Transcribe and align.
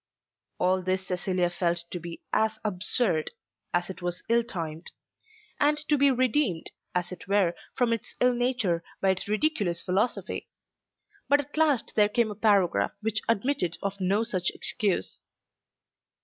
All 0.57 0.81
this 0.81 1.05
Cecilia 1.05 1.51
felt 1.51 1.83
to 1.91 1.99
be 1.99 2.23
as 2.33 2.57
absurd 2.65 3.29
as 3.71 3.87
it 3.87 4.01
was 4.01 4.23
ill 4.29 4.43
timed; 4.43 4.89
and 5.59 5.77
to 5.89 5.95
be 5.95 6.09
redeemed, 6.09 6.71
as 6.95 7.11
it 7.11 7.27
were, 7.27 7.53
from 7.75 7.93
its 7.93 8.15
ill 8.19 8.33
nature 8.33 8.83
by 8.99 9.11
its 9.11 9.27
ridiculous 9.27 9.79
philosophy. 9.83 10.49
But 11.29 11.41
at 11.41 11.55
last 11.55 11.93
there 11.95 12.09
came 12.09 12.31
a 12.31 12.35
paragraph 12.35 12.93
which 13.01 13.21
admitted 13.29 13.77
of 13.83 14.01
no 14.01 14.23
such 14.23 14.49
excuse. 14.49 15.19